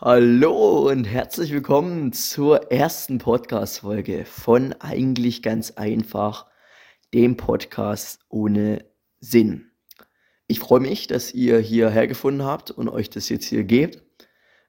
Hallo 0.00 0.88
und 0.88 1.06
herzlich 1.06 1.52
willkommen 1.52 2.12
zur 2.12 2.70
ersten 2.70 3.18
Podcast-Folge 3.18 4.24
von 4.26 4.72
Eigentlich 4.78 5.42
ganz 5.42 5.72
einfach, 5.72 6.46
dem 7.12 7.36
Podcast 7.36 8.20
ohne 8.28 8.84
Sinn. 9.18 9.72
Ich 10.46 10.60
freue 10.60 10.78
mich, 10.78 11.08
dass 11.08 11.34
ihr 11.34 11.58
hierher 11.58 12.06
gefunden 12.06 12.44
habt 12.44 12.70
und 12.70 12.88
euch 12.88 13.10
das 13.10 13.28
jetzt 13.28 13.46
hier 13.46 13.64
gebt. 13.64 14.04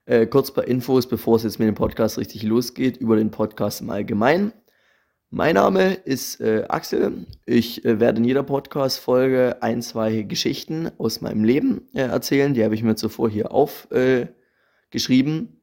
Äh, 0.04 0.26
kurz 0.26 0.50
paar 0.50 0.66
Infos, 0.66 1.08
bevor 1.08 1.36
es 1.36 1.44
jetzt 1.44 1.60
mit 1.60 1.68
dem 1.68 1.76
Podcast 1.76 2.18
richtig 2.18 2.42
losgeht, 2.42 2.96
über 2.96 3.14
den 3.14 3.30
Podcast 3.30 3.82
im 3.82 3.90
Allgemeinen. 3.90 4.52
Mein 5.30 5.54
Name 5.54 5.92
ist 5.92 6.40
äh, 6.40 6.64
Axel. 6.68 7.24
Ich 7.46 7.84
äh, 7.84 8.00
werde 8.00 8.18
in 8.18 8.24
jeder 8.24 8.42
Podcast-Folge 8.42 9.58
ein, 9.62 9.80
zwei 9.80 10.22
Geschichten 10.22 10.90
aus 10.98 11.20
meinem 11.20 11.44
Leben 11.44 11.86
äh, 11.94 12.00
erzählen. 12.00 12.52
Die 12.52 12.64
habe 12.64 12.74
ich 12.74 12.82
mir 12.82 12.96
zuvor 12.96 13.30
hier 13.30 13.52
aufgeschrieben. 14.90 15.60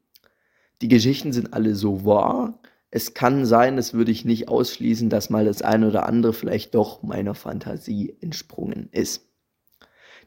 Die 0.82 0.88
Geschichten 0.88 1.34
sind 1.34 1.54
alle 1.54 1.76
so 1.76 2.06
wahr. 2.06 2.60
Es 2.92 3.14
kann 3.14 3.46
sein, 3.46 3.76
das 3.76 3.94
würde 3.94 4.12
ich 4.12 4.24
nicht 4.24 4.48
ausschließen, 4.48 5.10
dass 5.10 5.30
mal 5.30 5.44
das 5.44 5.62
eine 5.62 5.90
oder 5.90 6.08
andere 6.08 6.32
vielleicht 6.32 6.74
doch 6.76 7.04
meiner 7.04 7.36
Fantasie 7.36 8.16
entsprungen 8.22 8.88
ist. 8.92 9.28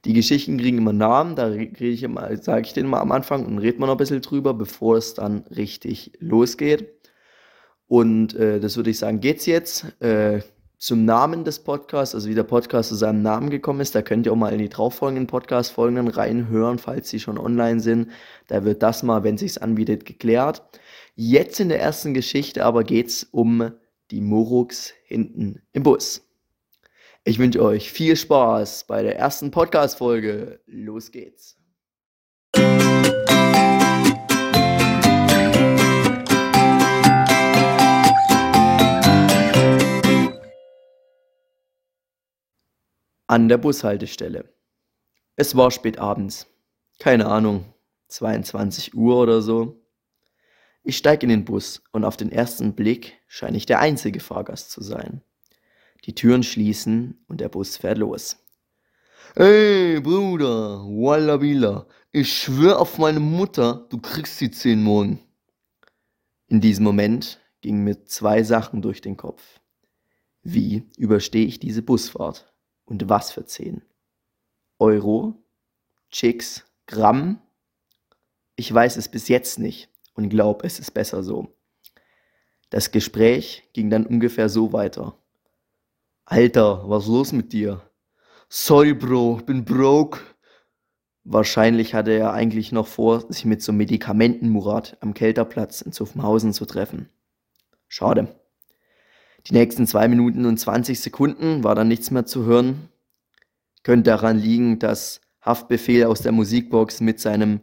Die 0.05 0.13
Geschichten 0.13 0.59
kriegen 0.59 0.79
immer 0.79 0.93
Namen, 0.93 1.35
da 1.35 1.51
sage 1.51 2.63
ich 2.63 2.73
den 2.75 2.87
mal 2.87 3.01
am 3.01 3.13
Anfang 3.13 3.47
und 3.47 3.59
rede 3.59 3.79
mal 3.79 3.87
noch 3.87 3.95
ein 3.95 3.99
bisschen 3.99 4.21
drüber, 4.21 4.53
bevor 4.53 4.97
es 4.97 5.15
dann 5.15 5.45
richtig 5.49 6.13
losgeht. 6.21 6.89
Und 7.87 8.35
äh, 8.35 8.61
das 8.61 8.77
würde 8.77 8.91
ich 8.91 8.99
sagen, 8.99 9.21
geht's 9.21 9.47
jetzt 9.47 10.01
äh, 10.01 10.41
zum 10.81 11.05
Namen 11.05 11.45
des 11.45 11.59
Podcasts, 11.59 12.15
also 12.15 12.31
wie 12.31 12.35
der 12.35 12.43
Podcast 12.43 12.89
zu 12.89 12.95
seinem 12.95 13.21
Namen 13.21 13.51
gekommen 13.51 13.81
ist. 13.81 13.95
Da 13.95 14.01
könnt 14.01 14.25
ihr 14.25 14.33
auch 14.33 14.37
mal 14.37 14.53
in 14.53 14.59
die 14.59 14.71
darauffolgenden 14.71 15.27
Podcast-Folgen 15.27 16.09
reinhören, 16.09 16.79
falls 16.79 17.11
sie 17.11 17.21
schon 17.21 17.37
online 17.37 17.81
sind. 17.81 18.11
Da 18.49 18.65
wird 18.65 18.83
das 18.83 19.03
mal, 19.03 19.23
wenn 19.23 19.37
sich's 19.37 19.59
anbietet, 19.59 20.07
geklärt. 20.07 20.63
Jetzt 21.15 21.61
in 21.61 21.69
der 21.69 21.81
ersten 21.81 22.15
Geschichte 22.15 22.65
aber 22.65 22.83
geht's 22.83 23.25
um 23.31 23.73
die 24.11 24.23
Muruks 24.23 24.95
hinten 25.05 25.61
im 25.75 25.83
Bus. 25.83 26.27
Ich 27.25 27.39
wünsche 27.39 27.63
euch 27.63 27.93
viel 27.93 28.17
Spaß 28.17 28.85
bei 28.85 29.03
der 29.03 29.19
ersten 29.19 29.51
Podcast-Folge. 29.51 30.61
Los 30.65 31.13
geht's. 31.13 31.60
An 43.31 43.49
der 43.49 43.59
Bushaltestelle. 43.59 44.53
Es 45.37 45.57
war 45.57 45.71
spät 45.71 46.01
abends. 46.01 46.49
Keine 46.99 47.27
Ahnung, 47.27 47.65
22 48.09 48.97
Uhr 48.97 49.19
oder 49.19 49.41
so. 49.41 49.87
Ich 50.83 50.97
steige 50.97 51.27
in 51.27 51.31
den 51.31 51.45
Bus 51.45 51.81
und 51.93 52.05
auf 52.05 52.17
den 52.17 52.33
ersten 52.33 52.75
Blick 52.75 53.21
scheine 53.29 53.57
ich 53.57 53.67
der 53.67 53.79
einzige 53.79 54.19
Fahrgast 54.19 54.73
zu 54.73 54.83
sein. 54.83 55.23
Die 56.07 56.15
Türen 56.17 56.43
schließen 56.43 57.25
und 57.29 57.41
der 57.41 57.49
Bus 57.49 57.77
fährt 57.77 57.99
los. 57.99 58.37
Ey, 59.37 60.01
Bruder, 60.01 60.81
wallabila, 60.81 61.87
ich 62.11 62.37
schwör 62.37 62.81
auf 62.81 62.99
meine 62.99 63.21
Mutter, 63.21 63.87
du 63.91 63.99
kriegst 63.99 64.41
die 64.41 64.51
zehn 64.51 64.83
morgen. 64.83 65.21
In 66.49 66.61
diesem 66.61 66.83
Moment 66.83 67.41
gingen 67.61 67.85
mir 67.85 68.05
zwei 68.07 68.43
Sachen 68.43 68.83
durch 68.83 69.01
den 69.01 69.17
Kopf. 69.17 69.61
Wie 70.43 70.91
überstehe 70.97 71.47
ich 71.47 71.61
diese 71.61 71.83
Busfahrt? 71.83 72.51
Und 72.91 73.09
was 73.09 73.31
für 73.31 73.47
10? 73.47 73.83
Euro? 74.81 75.35
Chicks? 76.11 76.65
Gramm? 76.87 77.41
Ich 78.57 78.75
weiß 78.75 78.97
es 78.97 79.09
bis 79.09 79.29
jetzt 79.29 79.61
nicht 79.61 79.89
und 80.15 80.29
glaube, 80.29 80.67
es 80.67 80.81
ist 80.81 80.91
besser 80.91 81.23
so. 81.23 81.55
Das 82.69 82.91
Gespräch 82.91 83.63
ging 83.75 83.91
dann 83.91 84.07
ungefähr 84.07 84.49
so 84.49 84.73
weiter. 84.73 85.17
Alter, 86.25 86.89
was 86.89 87.07
los 87.07 87.31
mit 87.31 87.53
dir? 87.53 87.81
Sorry, 88.49 88.93
Bro, 88.93 89.43
bin 89.47 89.65
broke. 89.65 90.19
Wahrscheinlich 91.23 91.95
hatte 91.95 92.11
er 92.11 92.33
eigentlich 92.33 92.73
noch 92.73 92.89
vor, 92.89 93.21
sich 93.33 93.45
mit 93.45 93.63
so 93.63 93.73
Medikamenten-Murat 93.73 94.97
am 95.01 95.15
Kelterplatz 95.15 95.81
in 95.81 95.93
Zuffenhausen 95.93 96.53
zu 96.53 96.67
treffen. 96.67 97.09
Schade. 97.87 98.35
Die 99.47 99.55
nächsten 99.55 99.87
zwei 99.87 100.09
Minuten 100.09 100.45
und 100.45 100.59
20 100.59 101.01
Sekunden 101.01 101.65
war 101.65 101.75
dann 101.75 101.89
nichts 101.89 102.11
mehr 102.11 102.27
zu 102.27 102.45
hören. 102.45 102.89
Könnte 103.83 104.11
daran 104.11 104.39
liegen, 104.39 104.79
dass 104.79 105.21
Haftbefehl 105.41 106.05
aus 106.05 106.21
der 106.21 106.33
Musikbox 106.33 107.01
mit 107.01 107.21
seinem 107.21 107.61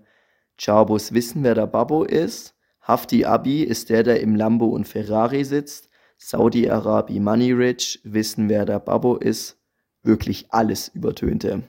Charbus 0.60 1.14
wissen, 1.14 1.44
wer 1.44 1.54
der 1.54 1.68
Babbo 1.68 2.04
ist. 2.04 2.56
Hafti 2.82 3.26
Abi 3.26 3.64
ist 3.64 3.90
der, 3.90 4.04
der 4.04 4.22
im 4.22 4.36
Lambo 4.36 4.66
und 4.68 4.88
Ferrari 4.88 5.44
sitzt. 5.44 5.90
Saudi-Arabi 6.18 7.20
Money 7.20 7.52
Rich 7.52 8.00
wissen, 8.04 8.50
wer 8.50 8.66
der 8.66 8.80
Babbo 8.80 9.18
ist. 9.18 9.58
Wirklich 10.02 10.48
alles 10.50 10.88
übertönte. 10.88 11.64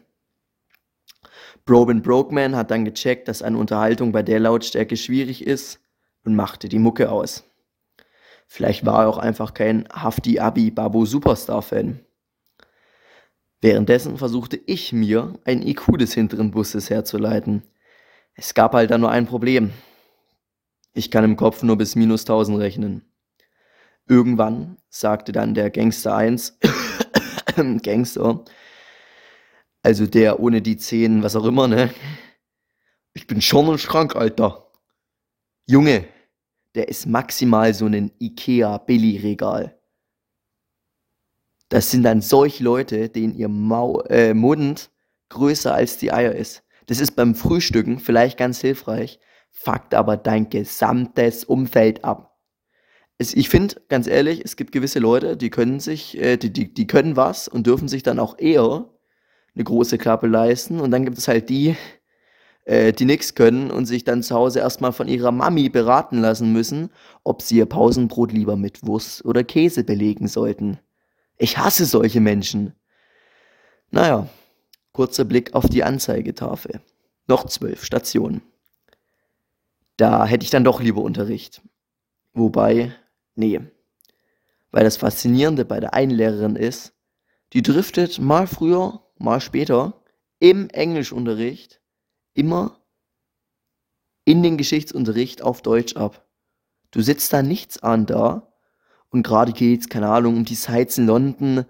Broben 1.66 2.00
Brokeman 2.00 2.56
hat 2.56 2.70
dann 2.70 2.86
gecheckt, 2.86 3.28
dass 3.28 3.42
eine 3.42 3.58
Unterhaltung 3.58 4.12
bei 4.12 4.22
der 4.22 4.40
Lautstärke 4.40 4.96
schwierig 4.96 5.46
ist 5.46 5.80
und 6.25 6.34
machte 6.34 6.69
die 6.69 6.78
Mucke 6.78 7.10
aus. 7.10 7.44
Vielleicht 8.50 8.86
war 8.86 9.03
er 9.03 9.09
auch 9.09 9.19
einfach 9.19 9.53
kein 9.53 9.86
Hafti 9.92 10.41
Abi 10.41 10.70
Babo 10.70 11.04
Superstar 11.04 11.60
Fan. 11.60 12.00
Währenddessen 13.60 14.16
versuchte 14.16 14.56
ich 14.56 14.92
mir 14.92 15.38
ein 15.44 15.60
IQ 15.60 15.98
des 15.98 16.14
hinteren 16.14 16.50
Busses 16.50 16.88
herzuleiten. 16.88 17.62
Es 18.32 18.54
gab 18.54 18.72
halt 18.72 18.91
dann 18.91 19.03
nur 19.03 19.10
ein 19.10 19.26
Problem. 19.26 19.72
Ich 20.94 21.10
kann 21.10 21.25
im 21.25 21.37
Kopf 21.37 21.62
nur 21.62 21.76
bis 21.76 21.94
minus 21.94 22.22
1000 22.22 22.58
rechnen. 22.58 23.04
Irgendwann 24.08 24.78
sagte 24.88 25.32
dann 25.32 25.53
der 25.53 25.70
Gangster 25.70 26.16
1, 26.16 26.58
Gangster, 27.82 28.44
also 29.82 30.06
der 30.06 30.41
ohne 30.41 30.62
die 30.62 30.78
10, 30.78 31.22
was 31.22 31.37
auch 31.37 31.44
immer, 31.44 31.69
ne? 31.69 31.92
Ich 33.12 33.26
bin 33.26 33.42
schon 33.42 33.69
ein 33.69 33.78
Schrank, 33.78 34.16
Alter. 34.16 34.70
Junge, 35.66 36.08
der 36.78 36.89
ist 36.89 37.06
maximal 37.06 37.75
so 37.75 37.87
ein 37.87 38.12
Ikea-Billy-Regal. 38.21 39.77
Das 41.69 41.91
sind 41.91 42.05
dann 42.05 42.22
solche 42.22 42.62
Leute, 42.62 43.09
denen 43.09 43.34
ihr 43.34 43.49
Mau 43.49 44.00
äh, 44.03 44.33
Mund 44.33 44.91
größer 45.28 45.75
als 45.75 45.99
die 45.99 46.12
Eier 46.12 46.37
ist. 46.37 46.62
Das 46.87 47.00
ist 47.00 47.17
beim 47.17 47.34
Frühstücken 47.34 47.99
vielleicht 47.99 48.38
ganz 48.38 48.61
hilfreich, 48.61 49.19
fuckt 49.50 49.93
aber 49.93 50.17
dein 50.17 50.50
gesamtes 50.50 51.44
Umfeld 51.44 52.05
ab. 52.05 52.38
Es, 53.19 53.34
ich 53.34 53.49
finde, 53.49 53.83
ganz 53.88 54.06
ehrlich, 54.06 54.43
es 54.44 54.55
gibt 54.55 54.71
gewisse 54.71 55.00
Leute, 55.00 55.37
die 55.37 55.50
können 55.50 55.81
sich, 55.81 56.17
äh, 56.17 56.37
die, 56.37 56.53
die, 56.53 56.72
die 56.72 56.87
können 56.87 57.17
was 57.17 57.49
und 57.49 57.67
dürfen 57.67 57.88
sich 57.88 58.05
dann 58.05 58.21
auch 58.21 58.38
eher 58.38 58.88
eine 59.56 59.65
große 59.65 59.99
Klappe 59.99 60.28
leisten. 60.28 60.81
Und 60.81 60.93
dann 60.93 61.05
gibt 61.05 61.19
es 61.19 61.27
halt 61.27 61.49
die, 61.49 61.77
äh, 62.69 62.93
die 62.93 63.06
nichts 63.06 63.34
können 63.34 63.71
und 63.71 63.87
sich 63.87 64.05
dann 64.05 64.23
zu 64.23 64.34
Hause 64.34 64.59
erstmal 64.59 64.93
von 64.93 65.09
ihrer 65.09 65.33
Mami 65.33 65.71
beraten 65.71 66.21
lassen 66.21 66.53
müssen, 66.53 66.91
ob 67.25 67.41
sie 67.41 67.56
ihr 67.56 67.65
Pausenbrot 67.65 68.31
lieber 68.31 68.56
mit 68.56 68.87
Wurst 68.87 69.25
oder 69.25 69.43
Käse 69.43 69.84
belegen 69.84 70.29
sollten. 70.29 70.79
Ich 71.39 71.56
hasse 71.56 71.87
solche 71.87 72.21
Menschen. 72.21 72.75
Naja, 73.91 74.29
kurzer 74.93 75.25
Blick 75.25 75.55
auf 75.55 75.67
die 75.67 75.83
Anzeigetafel. 75.83 76.83
Noch 77.27 77.47
zwölf 77.47 77.84
Stationen. 77.84 78.43
Da 79.97 80.27
hätte 80.27 80.45
ich 80.45 80.50
dann 80.50 80.65
doch 80.65 80.83
lieber 80.83 81.00
Unterricht. 81.00 81.62
Wobei, 82.35 82.93
nee. 83.35 83.61
Weil 84.73 84.85
das 84.85 84.99
Faszinierende 84.99 85.65
bei 85.65 85.81
der 85.81 85.95
einen 85.95 86.11
Lehrerin 86.11 86.55
ist, 86.55 86.93
die 87.55 87.62
driftet 87.62 88.19
mal 88.19 88.47
früher, 88.47 89.00
mal 89.17 89.41
später 89.41 90.03
im 90.39 90.69
Englischunterricht 90.69 91.81
immer 92.38 92.78
in 94.25 94.43
den 94.43 94.56
Geschichtsunterricht 94.56 95.43
auf 95.43 95.62
Deutsch 95.62 95.96
ab. 95.96 96.26
Du 96.90 97.02
sitzt 97.02 97.32
da 97.32 97.43
nichts 97.43 97.82
an 97.82 98.06
da 98.06 98.52
und 99.11 99.23
gerade 99.23 99.52
geht's, 99.52 99.88
keine 99.88 100.08
Ahnung, 100.08 100.37
um 100.37 100.44
die 100.44 100.55
Sites 100.55 100.99
in 100.99 101.06
London. 101.06 101.64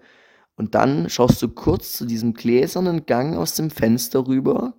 Und 0.56 0.74
dann 0.74 1.08
schaust 1.08 1.40
du 1.40 1.48
kurz 1.48 1.92
zu 1.92 2.04
diesem 2.04 2.34
gläsernen 2.34 3.06
Gang 3.06 3.36
aus 3.36 3.54
dem 3.54 3.70
Fenster 3.70 4.26
rüber, 4.26 4.74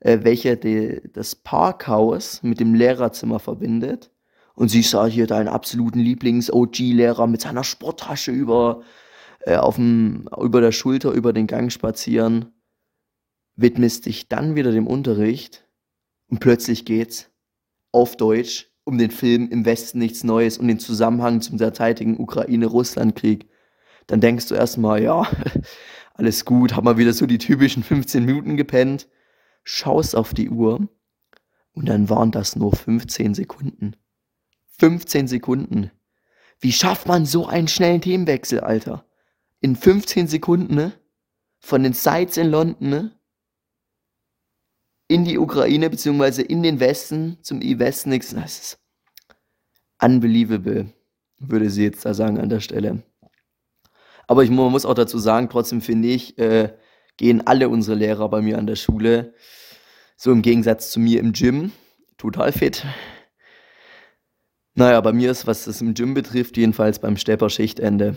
äh, 0.00 0.18
welcher 0.22 0.56
die, 0.56 1.00
das 1.12 1.36
Parkhaus 1.36 2.42
mit 2.42 2.60
dem 2.60 2.74
Lehrerzimmer 2.74 3.38
verbindet. 3.38 4.10
Und 4.54 4.70
siehst 4.70 4.92
da 4.92 5.06
hier 5.06 5.28
deinen 5.28 5.46
absoluten 5.46 6.00
Lieblings-OG-Lehrer 6.00 7.28
mit 7.28 7.40
seiner 7.40 7.62
Sporttasche 7.62 8.32
über, 8.32 8.82
äh, 9.40 9.56
aufm, 9.56 10.28
über 10.36 10.60
der 10.60 10.72
Schulter 10.72 11.12
über 11.12 11.32
den 11.32 11.46
Gang 11.46 11.70
spazieren 11.70 12.57
widmest 13.58 14.06
dich 14.06 14.28
dann 14.28 14.54
wieder 14.54 14.72
dem 14.72 14.86
Unterricht 14.86 15.68
und 16.28 16.38
plötzlich 16.38 16.84
geht's 16.84 17.30
auf 17.92 18.16
Deutsch 18.16 18.70
um 18.84 18.96
den 18.96 19.10
Film 19.10 19.50
Im 19.50 19.66
Westen 19.66 19.98
nichts 19.98 20.24
Neues 20.24 20.56
und 20.56 20.68
den 20.68 20.78
Zusammenhang 20.78 21.42
zum 21.42 21.58
derzeitigen 21.58 22.18
Ukraine-Russland-Krieg. 22.18 23.50
Dann 24.06 24.22
denkst 24.22 24.46
du 24.48 24.54
erstmal, 24.54 25.02
ja, 25.02 25.30
alles 26.14 26.46
gut, 26.46 26.74
haben 26.74 26.86
wir 26.86 26.96
wieder 26.96 27.12
so 27.12 27.26
die 27.26 27.36
typischen 27.36 27.82
15 27.82 28.24
Minuten 28.24 28.56
gepennt, 28.56 29.06
schaust 29.62 30.16
auf 30.16 30.32
die 30.32 30.48
Uhr 30.48 30.88
Und 31.74 31.86
dann 31.86 32.08
waren 32.08 32.30
das 32.30 32.56
nur 32.56 32.74
15 32.74 33.34
Sekunden. 33.34 33.94
15 34.78 35.28
Sekunden. 35.28 35.90
Wie 36.58 36.72
schafft 36.72 37.06
man 37.06 37.26
so 37.26 37.46
einen 37.46 37.68
schnellen 37.68 38.00
Themenwechsel, 38.00 38.60
Alter? 38.60 39.04
In 39.60 39.76
15 39.76 40.28
Sekunden, 40.28 40.74
ne? 40.74 40.92
Von 41.58 41.82
den 41.82 41.92
Sites 41.92 42.38
in 42.38 42.50
London, 42.50 42.88
ne? 42.88 43.17
In 45.08 45.24
die 45.24 45.38
Ukraine, 45.38 45.88
beziehungsweise 45.88 46.42
in 46.42 46.62
den 46.62 46.80
Westen, 46.80 47.38
zum 47.42 47.62
E-Westen, 47.62 48.10
das 48.10 48.32
ist 48.32 48.78
unbelievable, 50.02 50.92
würde 51.38 51.70
sie 51.70 51.84
jetzt 51.84 52.04
da 52.04 52.12
sagen 52.12 52.38
an 52.38 52.50
der 52.50 52.60
Stelle. 52.60 53.02
Aber 54.26 54.44
ich, 54.44 54.50
man 54.50 54.70
muss 54.70 54.84
auch 54.84 54.94
dazu 54.94 55.18
sagen, 55.18 55.48
trotzdem 55.48 55.80
finde 55.80 56.08
ich, 56.08 56.38
äh, 56.38 56.74
gehen 57.16 57.46
alle 57.46 57.70
unsere 57.70 57.96
Lehrer 57.96 58.28
bei 58.28 58.42
mir 58.42 58.58
an 58.58 58.66
der 58.66 58.76
Schule, 58.76 59.34
so 60.16 60.30
im 60.30 60.42
Gegensatz 60.42 60.90
zu 60.90 61.00
mir 61.00 61.20
im 61.20 61.32
Gym, 61.32 61.72
total 62.18 62.52
fit. 62.52 62.84
Naja, 64.74 65.00
bei 65.00 65.12
mir 65.12 65.30
ist, 65.30 65.46
was 65.46 65.64
das 65.64 65.80
im 65.80 65.94
Gym 65.94 66.14
betrifft, 66.14 66.56
jedenfalls 66.56 66.98
beim 66.98 67.16
Stepper-Schichtende. 67.16 68.16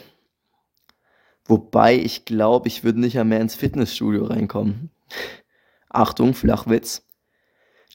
Wobei 1.46 1.96
ich 1.96 2.26
glaube, 2.26 2.68
ich 2.68 2.84
würde 2.84 3.00
nicht 3.00 3.16
mehr 3.16 3.40
ins 3.40 3.56
Fitnessstudio 3.56 4.26
reinkommen. 4.26 4.92
Achtung, 5.94 6.34
Flachwitz. 6.34 7.06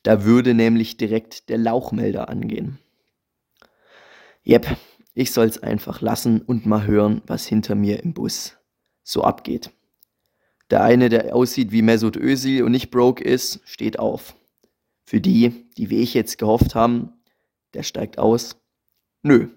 Da 0.02 0.24
würde 0.24 0.54
nämlich 0.54 0.96
direkt 0.96 1.48
der 1.48 1.58
Lauchmelder 1.58 2.28
angehen. 2.28 2.78
Jep, 4.42 4.76
ich 5.14 5.32
soll's 5.32 5.58
einfach 5.58 6.00
lassen 6.00 6.42
und 6.42 6.66
mal 6.66 6.86
hören, 6.86 7.22
was 7.26 7.46
hinter 7.46 7.74
mir 7.74 8.02
im 8.02 8.14
Bus 8.14 8.56
so 9.02 9.24
abgeht. 9.24 9.70
Der 10.70 10.82
eine, 10.82 11.08
der 11.08 11.34
aussieht 11.34 11.72
wie 11.72 11.82
Mesut 11.82 12.16
Özil 12.16 12.62
und 12.62 12.72
nicht 12.72 12.90
broke 12.90 13.24
ist, 13.24 13.60
steht 13.64 13.98
auf. 13.98 14.36
Für 15.04 15.20
die, 15.20 15.70
die 15.76 15.90
wie 15.90 16.00
ich 16.00 16.14
jetzt 16.14 16.38
gehofft 16.38 16.74
haben, 16.74 17.12
der 17.74 17.82
steigt 17.82 18.18
aus. 18.18 18.56
Nö, 19.22 19.48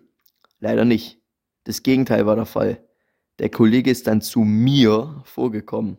leider 0.60 0.86
nicht. 0.86 1.20
Das 1.64 1.84
Gegenteil 1.84 2.26
war 2.26 2.36
der 2.36 2.46
Fall. 2.46 2.84
Der 3.40 3.50
Kollege 3.50 3.90
ist 3.90 4.08
dann 4.08 4.22
zu 4.22 4.42
mir 4.42 5.22
vorgekommen. 5.26 5.98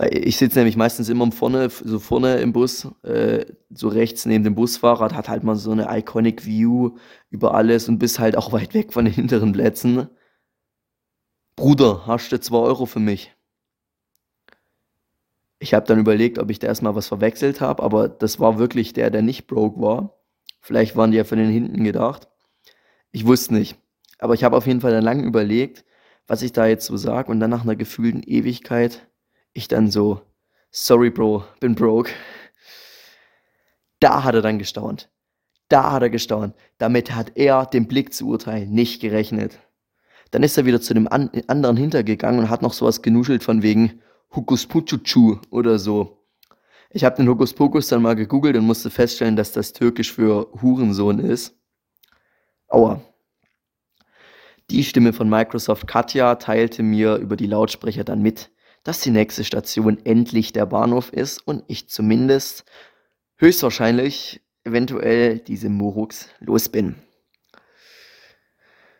Ich 0.00 0.36
sitze 0.36 0.58
nämlich 0.58 0.76
meistens 0.76 1.08
immer 1.08 1.30
vorne, 1.32 1.70
so 1.70 1.98
vorne 1.98 2.36
im 2.36 2.52
Bus, 2.52 2.86
äh, 3.02 3.46
so 3.70 3.88
rechts 3.88 4.26
neben 4.26 4.44
dem 4.44 4.54
Busfahrer, 4.54 5.12
hat 5.12 5.28
halt 5.28 5.42
mal 5.42 5.56
so 5.56 5.72
eine 5.72 5.88
iconic 5.90 6.46
View 6.46 6.96
über 7.30 7.54
alles 7.54 7.88
und 7.88 7.98
bist 7.98 8.20
halt 8.20 8.36
auch 8.36 8.52
weit 8.52 8.74
weg 8.74 8.92
von 8.92 9.04
den 9.04 9.14
hinteren 9.14 9.52
Plätzen. 9.52 10.08
Bruder, 11.56 12.06
hast 12.06 12.30
du 12.30 12.38
zwei 12.38 12.58
Euro 12.58 12.86
für 12.86 13.00
mich? 13.00 13.34
Ich 15.58 15.74
habe 15.74 15.86
dann 15.86 15.98
überlegt, 15.98 16.38
ob 16.38 16.50
ich 16.50 16.60
da 16.60 16.68
erstmal 16.68 16.94
was 16.94 17.08
verwechselt 17.08 17.60
habe, 17.60 17.82
aber 17.82 18.08
das 18.08 18.38
war 18.38 18.58
wirklich 18.58 18.92
der, 18.92 19.10
der 19.10 19.22
nicht 19.22 19.48
broke 19.48 19.80
war. 19.80 20.14
Vielleicht 20.60 20.94
waren 20.96 21.10
die 21.10 21.16
ja 21.16 21.24
von 21.24 21.38
den 21.38 21.50
hinten 21.50 21.82
gedacht. 21.82 22.28
Ich 23.10 23.26
wusste 23.26 23.54
nicht. 23.54 23.76
Aber 24.18 24.34
ich 24.34 24.44
habe 24.44 24.56
auf 24.56 24.66
jeden 24.66 24.80
Fall 24.80 24.92
dann 24.92 25.04
lange 25.04 25.24
überlegt, 25.24 25.84
was 26.28 26.42
ich 26.42 26.52
da 26.52 26.66
jetzt 26.66 26.86
so 26.86 26.96
sage 26.96 27.30
und 27.32 27.40
dann 27.40 27.50
nach 27.50 27.62
einer 27.62 27.76
gefühlten 27.76 28.22
Ewigkeit 28.22 29.08
ich 29.52 29.68
dann 29.68 29.90
so, 29.90 30.22
sorry 30.70 31.10
Bro, 31.10 31.44
bin 31.60 31.74
broke. 31.74 32.10
Da 34.00 34.24
hat 34.24 34.34
er 34.34 34.42
dann 34.42 34.58
gestaunt. 34.58 35.10
Da 35.68 35.92
hat 35.92 36.02
er 36.02 36.10
gestaunt. 36.10 36.54
Damit 36.78 37.14
hat 37.14 37.32
er, 37.36 37.66
den 37.66 37.88
Blick 37.88 38.14
zu 38.14 38.28
urteilen, 38.28 38.70
nicht 38.70 39.00
gerechnet. 39.00 39.58
Dann 40.30 40.42
ist 40.42 40.56
er 40.56 40.66
wieder 40.66 40.80
zu 40.80 40.94
dem 40.94 41.08
an 41.08 41.30
anderen 41.46 41.76
hintergegangen 41.76 42.40
und 42.40 42.50
hat 42.50 42.62
noch 42.62 42.72
sowas 42.72 43.02
genuschelt 43.02 43.42
von 43.42 43.62
wegen 43.62 44.00
Hukus 44.34 44.66
Puchuchu 44.66 45.38
oder 45.50 45.78
so. 45.78 46.18
Ich 46.90 47.04
habe 47.04 47.16
den 47.16 47.28
Hokus 47.28 47.52
Pokus 47.52 47.88
dann 47.88 48.02
mal 48.02 48.16
gegoogelt 48.16 48.56
und 48.56 48.66
musste 48.66 48.90
feststellen, 48.90 49.36
dass 49.36 49.52
das 49.52 49.72
türkisch 49.72 50.12
für 50.12 50.48
Hurensohn 50.62 51.18
ist. 51.18 51.54
Aua. 52.68 53.00
Die 54.70 54.84
Stimme 54.84 55.12
von 55.12 55.28
Microsoft 55.28 55.86
Katja 55.86 56.34
teilte 56.34 56.82
mir 56.82 57.16
über 57.16 57.36
die 57.36 57.46
Lautsprecher 57.46 58.04
dann 58.04 58.20
mit, 58.20 58.50
dass 58.88 59.00
die 59.00 59.10
nächste 59.10 59.44
Station 59.44 59.98
endlich 60.06 60.54
der 60.54 60.64
Bahnhof 60.64 61.12
ist 61.12 61.46
und 61.46 61.62
ich 61.66 61.90
zumindest 61.90 62.64
höchstwahrscheinlich 63.36 64.40
eventuell 64.64 65.40
diese 65.40 65.68
Murux 65.68 66.30
los 66.40 66.70
bin. 66.70 66.94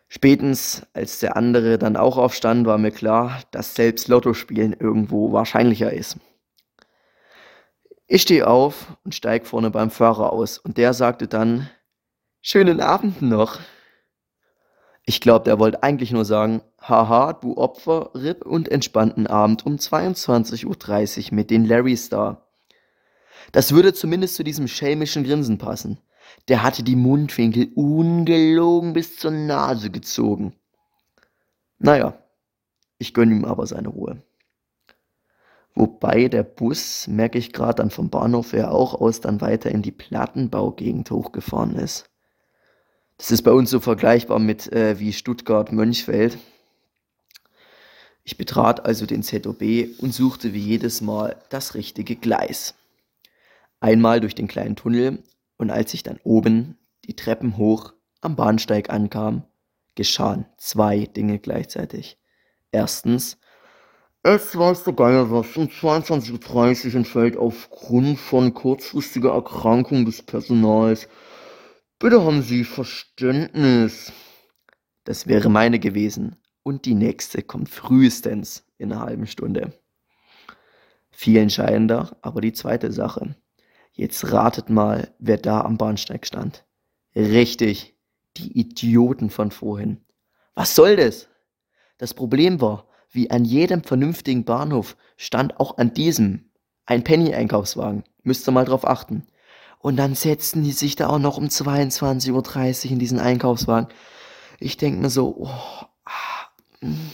Spätens, 0.07 0.85
als 0.93 1.17
der 1.17 1.35
andere 1.35 1.79
dann 1.79 1.97
auch 1.97 2.17
aufstand, 2.17 2.67
war 2.67 2.77
mir 2.77 2.91
klar, 2.91 3.41
dass 3.49 3.73
selbst 3.73 4.07
Lottospielen 4.09 4.73
irgendwo 4.73 5.31
wahrscheinlicher 5.31 5.91
ist. 5.91 6.17
Ich 8.05 8.21
stehe 8.21 8.45
auf 8.45 8.95
und 9.03 9.15
steige 9.15 9.45
vorne 9.45 9.71
beim 9.71 9.89
Fahrer 9.89 10.31
aus 10.31 10.59
und 10.59 10.77
der 10.77 10.93
sagte 10.93 11.27
dann, 11.27 11.67
schönen 12.41 12.79
Abend 12.79 13.23
noch. 13.23 13.59
Ich 15.09 15.21
glaube, 15.21 15.45
der 15.45 15.57
wollte 15.57 15.81
eigentlich 15.81 16.11
nur 16.11 16.23
sagen, 16.23 16.61
haha, 16.79 17.33
du 17.33 17.57
Opfer, 17.57 18.11
RIP 18.13 18.45
und 18.45 18.69
entspannten 18.69 19.25
Abend 19.25 19.65
um 19.65 19.77
22.30 19.77 20.67
Uhr 21.31 21.35
mit 21.35 21.49
den 21.49 21.65
Larrys 21.65 22.09
da. 22.09 22.45
Das 23.51 23.71
würde 23.71 23.95
zumindest 23.95 24.35
zu 24.35 24.43
diesem 24.43 24.67
schelmischen 24.67 25.23
Grinsen 25.23 25.57
passen. 25.57 25.97
Der 26.47 26.61
hatte 26.61 26.83
die 26.83 26.95
Mundwinkel 26.95 27.71
ungelogen 27.73 28.93
bis 28.93 29.15
zur 29.15 29.31
Nase 29.31 29.89
gezogen. 29.89 30.53
Naja, 31.79 32.13
ich 32.99 33.15
gönne 33.15 33.33
ihm 33.33 33.45
aber 33.45 33.65
seine 33.65 33.87
Ruhe. 33.87 34.21
Wobei 35.73 36.27
der 36.27 36.43
Bus, 36.43 37.07
merke 37.07 37.39
ich 37.39 37.51
gerade, 37.51 37.77
dann 37.77 37.89
vom 37.89 38.11
Bahnhof 38.11 38.53
her 38.53 38.71
auch 38.71 38.93
aus 39.01 39.21
dann 39.21 39.41
weiter 39.41 39.71
in 39.71 39.81
die 39.81 39.91
Plattenbaugegend 39.91 41.09
hochgefahren 41.09 41.73
ist. 41.73 42.08
Das 43.19 43.31
ist 43.31 43.41
bei 43.41 43.51
uns 43.51 43.69
so 43.69 43.81
vergleichbar 43.81 44.39
mit 44.39 44.71
äh, 44.71 44.97
wie 44.97 45.11
Stuttgart-Mönchfeld. 45.11 46.37
Ich 48.23 48.37
betrat 48.37 48.85
also 48.85 49.05
den 49.05 49.23
ZOB 49.23 49.61
und 49.99 50.13
suchte 50.13 50.53
wie 50.53 50.59
jedes 50.59 51.01
Mal 51.01 51.35
das 51.49 51.75
richtige 51.75 52.15
Gleis. 52.15 52.75
Einmal 53.81 54.21
durch 54.21 54.35
den 54.35 54.47
kleinen 54.47 54.77
Tunnel 54.77 55.21
und 55.57 55.69
als 55.69 55.93
ich 55.93 56.01
dann 56.01 56.17
oben 56.23 56.77
die 57.07 57.15
Treppen 57.17 57.57
hoch 57.57 57.91
am 58.21 58.37
Bahnsteig 58.37 58.89
ankam, 58.89 59.43
geschahen 59.95 60.45
zwei 60.55 60.99
Dinge 61.05 61.39
gleichzeitig. 61.39 62.17
Erstens, 62.71 63.37
es 64.23 64.57
weiß 64.57 64.85
der 64.85 64.93
Geier 64.93 65.29
was, 65.29 65.57
um 65.57 65.65
22.30 65.65 66.87
Uhr 66.87 66.95
entfällt 66.95 67.35
aufgrund 67.35 68.17
von 68.17 68.53
kurzfristiger 68.53 69.33
Erkrankung 69.33 70.05
des 70.05 70.21
Personals. 70.21 71.09
Bitte 71.99 72.23
haben 72.23 72.41
Sie 72.41 72.63
Verständnis. 72.63 74.13
Das 75.03 75.27
wäre 75.27 75.49
meine 75.49 75.79
gewesen. 75.79 76.37
Und 76.63 76.85
die 76.85 76.93
nächste 76.93 77.41
kommt 77.41 77.67
frühestens 77.67 78.65
in 78.77 78.93
einer 78.93 79.01
halben 79.01 79.27
Stunde. 79.27 79.73
Viel 81.11 81.35
entscheidender 81.35 82.15
aber 82.21 82.39
die 82.39 82.53
zweite 82.53 82.93
Sache. 82.93 83.35
Jetzt 83.91 84.31
ratet 84.31 84.69
mal, 84.69 85.13
wer 85.19 85.35
da 85.35 85.59
am 85.59 85.77
Bahnsteig 85.77 86.25
stand. 86.25 86.63
Richtig, 87.17 87.97
die 88.37 88.57
Idioten 88.57 89.29
von 89.29 89.51
vorhin. 89.51 89.99
Was 90.55 90.75
soll 90.75 90.95
das? 90.95 91.27
Das 91.97 92.13
Problem 92.13 92.61
war, 92.61 92.87
wie 93.11 93.29
an 93.29 93.43
jedem 93.43 93.83
vernünftigen 93.83 94.45
Bahnhof 94.45 94.95
stand 95.17 95.59
auch 95.59 95.77
an 95.77 95.93
diesem 95.93 96.49
ein 96.85 97.03
Penny-Einkaufswagen. 97.03 98.05
Müsst 98.23 98.47
ihr 98.47 98.53
mal 98.53 98.63
drauf 98.63 98.87
achten. 98.87 99.27
Und 99.79 99.95
dann 99.97 100.13
setzten 100.13 100.63
die 100.63 100.73
sich 100.73 100.95
da 100.95 101.07
auch 101.07 101.19
noch 101.19 101.37
um 101.37 101.45
22.30 101.45 102.85
Uhr 102.85 102.91
in 102.91 102.99
diesen 102.99 103.19
Einkaufswagen. 103.19 103.89
Ich 104.59 104.77
denke 104.77 105.01
mir 105.01 105.09
so, 105.09 105.35
oh, 105.37 105.85
ah, 106.05 106.81
mm. 106.81 107.11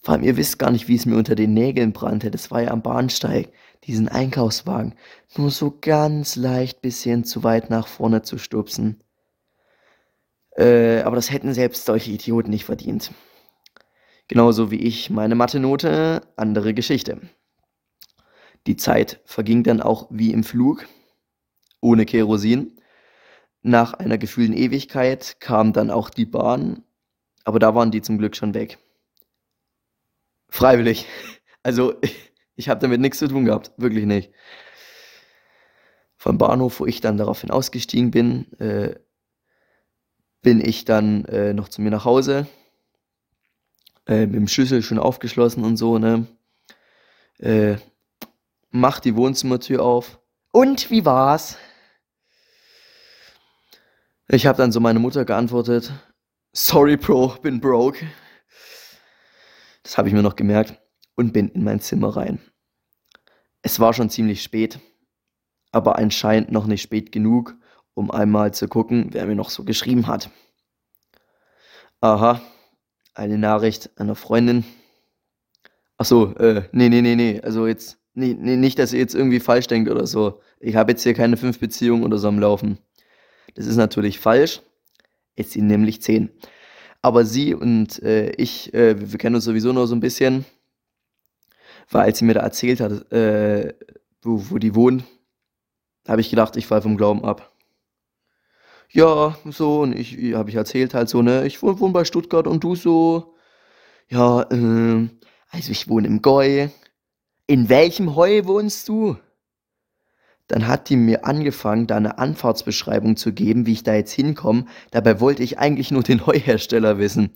vor 0.00 0.14
allem 0.14 0.22
ihr 0.22 0.36
wisst 0.36 0.60
gar 0.60 0.70
nicht, 0.70 0.86
wie 0.86 0.94
es 0.94 1.04
mir 1.04 1.16
unter 1.16 1.34
den 1.34 1.54
Nägeln 1.54 1.92
brannte. 1.92 2.30
Das 2.30 2.52
war 2.52 2.62
ja 2.62 2.70
am 2.70 2.82
Bahnsteig 2.82 3.52
diesen 3.84 4.08
Einkaufswagen 4.08 4.94
nur 5.36 5.50
so 5.50 5.76
ganz 5.80 6.36
leicht 6.36 6.82
bisschen 6.82 7.24
zu 7.24 7.42
weit 7.44 7.68
nach 7.70 7.86
vorne 7.86 8.22
zu 8.22 8.38
stupsen. 8.38 9.02
Äh, 10.56 11.00
aber 11.02 11.16
das 11.16 11.30
hätten 11.30 11.52
selbst 11.52 11.84
solche 11.84 12.12
Idioten 12.12 12.50
nicht 12.50 12.64
verdient. 12.64 13.12
Genauso 14.28 14.70
wie 14.70 14.80
ich 14.80 15.10
meine 15.10 15.34
Mathe-Note, 15.34 16.22
andere 16.36 16.74
Geschichte. 16.74 17.20
Die 18.66 18.76
Zeit 18.76 19.20
verging 19.24 19.62
dann 19.62 19.80
auch 19.80 20.08
wie 20.10 20.32
im 20.32 20.42
Flug, 20.42 20.86
ohne 21.80 22.04
Kerosin. 22.04 22.80
Nach 23.62 23.94
einer 23.94 24.18
gefühlten 24.18 24.56
Ewigkeit 24.56 25.36
kam 25.40 25.72
dann 25.72 25.90
auch 25.90 26.10
die 26.10 26.26
Bahn, 26.26 26.82
aber 27.44 27.58
da 27.58 27.74
waren 27.74 27.90
die 27.90 28.02
zum 28.02 28.18
Glück 28.18 28.36
schon 28.36 28.54
weg. 28.54 28.78
Freiwillig. 30.48 31.06
Also 31.62 31.94
ich 32.54 32.68
habe 32.68 32.78
damit 32.78 33.00
nichts 33.00 33.18
zu 33.18 33.26
tun 33.26 33.44
gehabt, 33.44 33.72
wirklich 33.76 34.06
nicht. 34.06 34.30
Vom 36.16 36.38
Bahnhof, 36.38 36.78
wo 36.78 36.86
ich 36.86 37.00
dann 37.00 37.16
daraufhin 37.16 37.50
ausgestiegen 37.50 38.12
bin, 38.12 38.52
äh, 38.60 38.94
bin 40.42 40.64
ich 40.64 40.84
dann 40.84 41.24
äh, 41.24 41.54
noch 41.54 41.68
zu 41.68 41.82
mir 41.82 41.90
nach 41.90 42.04
Hause. 42.04 42.46
Äh, 44.06 44.26
mit 44.26 44.36
dem 44.36 44.46
Schlüssel 44.46 44.80
schon 44.80 45.00
aufgeschlossen 45.00 45.64
und 45.64 45.76
so, 45.76 45.98
ne? 45.98 46.28
Mach 48.70 49.00
die 49.00 49.16
Wohnzimmertür 49.16 49.82
auf. 49.82 50.20
Und 50.52 50.90
wie 50.90 51.04
war's? 51.04 51.58
Ich 54.28 54.46
habe 54.46 54.58
dann 54.58 54.72
so 54.72 54.80
meine 54.80 54.98
Mutter 54.98 55.24
geantwortet, 55.24 55.92
sorry 56.52 56.96
Bro, 56.96 57.36
bin 57.42 57.60
broke. 57.60 58.06
Das 59.82 59.96
habe 59.96 60.08
ich 60.08 60.14
mir 60.14 60.22
noch 60.22 60.34
gemerkt 60.34 60.80
und 61.14 61.32
bin 61.32 61.48
in 61.50 61.62
mein 61.62 61.80
Zimmer 61.80 62.16
rein. 62.16 62.40
Es 63.62 63.78
war 63.78 63.92
schon 63.92 64.10
ziemlich 64.10 64.42
spät, 64.42 64.80
aber 65.70 65.96
anscheinend 65.96 66.50
noch 66.50 66.66
nicht 66.66 66.82
spät 66.82 67.12
genug, 67.12 67.54
um 67.94 68.10
einmal 68.10 68.52
zu 68.52 68.66
gucken, 68.66 69.08
wer 69.12 69.26
mir 69.26 69.36
noch 69.36 69.50
so 69.50 69.64
geschrieben 69.64 70.06
hat. 70.08 70.30
Aha, 72.00 72.40
eine 73.14 73.38
Nachricht 73.38 73.90
einer 73.98 74.14
Freundin. 74.14 74.64
Ach 75.98 76.04
so, 76.04 76.34
äh, 76.36 76.68
nee, 76.72 76.88
nee, 76.88 77.00
nee, 77.00 77.14
nee, 77.14 77.40
also 77.40 77.66
jetzt, 77.66 77.98
nee, 78.16 78.36
nee, 78.38 78.56
nicht, 78.56 78.78
dass 78.78 78.92
ihr 78.92 78.98
jetzt 78.98 79.14
irgendwie 79.14 79.40
falsch 79.40 79.68
denkt 79.68 79.90
oder 79.90 80.06
so. 80.06 80.40
Ich 80.60 80.74
habe 80.74 80.92
jetzt 80.92 81.02
hier 81.02 81.14
keine 81.14 81.36
fünf 81.36 81.60
Beziehungen 81.60 82.04
oder 82.04 82.18
so 82.18 82.28
am 82.28 82.38
Laufen. 82.40 82.78
Das 83.54 83.66
ist 83.66 83.76
natürlich 83.76 84.18
falsch. 84.18 84.60
Es 85.36 85.52
sind 85.52 85.68
nämlich 85.68 86.02
zehn. 86.02 86.30
Aber 87.02 87.24
sie 87.24 87.54
und 87.54 88.02
äh, 88.02 88.30
ich, 88.32 88.74
äh, 88.74 89.12
wir 89.12 89.18
kennen 89.18 89.36
uns 89.36 89.44
sowieso 89.44 89.72
nur 89.72 89.86
so 89.86 89.94
ein 89.94 90.00
bisschen. 90.00 90.44
Weil 91.90 92.02
als 92.02 92.18
sie 92.18 92.24
mir 92.24 92.34
da 92.34 92.40
erzählt 92.40 92.80
hat, 92.80 93.12
äh, 93.12 93.74
wo, 94.22 94.50
wo 94.50 94.58
die 94.58 94.74
wohnt, 94.74 95.04
habe 96.08 96.20
ich 96.20 96.30
gedacht, 96.30 96.56
ich 96.56 96.66
falle 96.66 96.82
vom 96.82 96.96
Glauben 96.96 97.24
ab. 97.24 97.52
Ja, 98.90 99.36
so, 99.44 99.82
und 99.82 99.96
ich, 99.96 100.16
habe 100.34 100.50
ich 100.50 100.56
erzählt 100.56 100.94
halt 100.94 101.08
so, 101.08 101.22
ne, 101.22 101.46
ich 101.46 101.62
wohne, 101.62 101.78
wohne 101.80 101.92
bei 101.92 102.04
Stuttgart 102.04 102.46
und 102.46 102.62
du 102.64 102.76
so, 102.76 103.34
ja, 104.08 104.42
äh, 104.50 105.08
also 105.50 105.72
ich 105.72 105.88
wohne 105.88 106.06
im 106.06 106.22
Goi. 106.22 106.70
In 107.48 107.68
welchem 107.68 108.16
Heu 108.16 108.44
wohnst 108.46 108.88
du? 108.88 109.18
Dann 110.48 110.66
hat 110.66 110.88
die 110.88 110.96
mir 110.96 111.24
angefangen, 111.24 111.86
da 111.86 111.96
eine 111.96 112.18
Anfahrtsbeschreibung 112.18 113.16
zu 113.16 113.32
geben, 113.32 113.66
wie 113.66 113.72
ich 113.72 113.84
da 113.84 113.94
jetzt 113.94 114.12
hinkomme. 114.12 114.66
Dabei 114.90 115.20
wollte 115.20 115.42
ich 115.44 115.58
eigentlich 115.58 115.90
nur 115.92 116.02
den 116.02 116.26
Heuhersteller 116.26 116.98
wissen. 116.98 117.30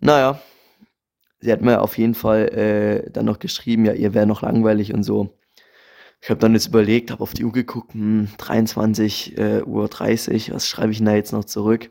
Naja, 0.00 0.40
sie 1.40 1.52
hat 1.52 1.60
mir 1.60 1.80
auf 1.80 1.96
jeden 1.96 2.14
Fall 2.14 2.48
äh, 2.48 3.10
dann 3.10 3.26
noch 3.26 3.38
geschrieben, 3.38 3.84
ja, 3.84 3.92
ihr 3.92 4.14
wäre 4.14 4.26
noch 4.26 4.42
langweilig 4.42 4.92
und 4.92 5.04
so. 5.04 5.38
Ich 6.20 6.30
habe 6.30 6.40
dann 6.40 6.54
jetzt 6.54 6.68
überlegt, 6.68 7.10
habe 7.12 7.22
auf 7.22 7.34
die 7.34 7.44
Uhr 7.44 7.52
geguckt, 7.52 7.94
hm, 7.94 8.28
23 8.38 9.38
äh, 9.38 9.62
Uhr 9.62 9.88
30, 9.88 10.52
was 10.52 10.68
schreibe 10.68 10.92
ich 10.92 10.98
denn 10.98 11.06
da 11.06 11.14
jetzt 11.14 11.32
noch 11.32 11.44
zurück? 11.44 11.90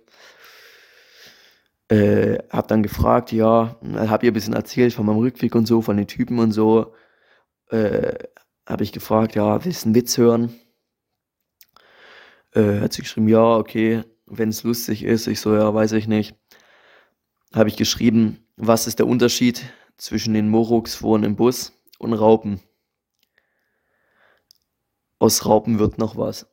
Äh, 1.92 2.38
habe 2.50 2.68
dann 2.70 2.84
gefragt, 2.84 3.34
ja, 3.34 3.76
habe 3.84 4.26
ihr 4.26 4.32
ein 4.32 4.34
bisschen 4.34 4.54
erzählt 4.54 4.94
von 4.94 5.06
meinem 5.06 5.18
Rückweg 5.18 5.54
und 5.56 5.68
so, 5.68 5.82
von 5.82 5.98
den 5.98 6.08
Typen 6.08 6.40
und 6.40 6.54
so. 6.54 6.94
Äh, 7.70 8.14
habe 8.66 8.84
ich 8.84 8.94
gefragt, 8.94 9.36
ja, 9.36 9.66
willst 9.66 9.84
du 9.84 9.88
einen 9.88 9.96
Witz 9.96 10.18
hören? 10.18 10.56
Äh, 12.54 12.80
hat 12.80 12.94
sie 12.94 13.02
geschrieben, 13.02 13.28
ja, 13.28 13.58
okay, 13.58 14.04
wenn 14.26 14.48
es 14.48 14.64
lustig 14.64 15.04
ist. 15.04 15.28
Ich 15.28 15.42
so, 15.42 15.54
ja, 15.54 15.74
weiß 15.74 15.92
ich 15.92 16.08
nicht. 16.08 16.34
Habe 17.54 17.68
ich 17.68 17.76
geschrieben, 17.76 18.48
was 18.56 18.88
ist 18.88 19.00
der 19.00 19.08
Unterschied 19.08 19.62
zwischen 19.98 20.34
den 20.34 20.48
Morox-Foren 20.48 21.26
im 21.26 21.36
Bus 21.36 21.74
und 22.00 22.14
Raupen? 22.14 22.62
Aus 25.20 25.46
Raupen 25.46 25.78
wird 25.78 25.98
noch 25.98 26.16
was. 26.16 26.48